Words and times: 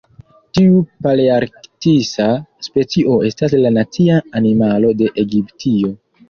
Tiu 0.57 0.77
palearktisa 1.07 2.25
specio 2.69 3.19
estas 3.29 3.55
la 3.65 3.73
nacia 3.77 4.17
animalo 4.41 4.91
de 5.05 5.13
Egiptio. 5.27 5.95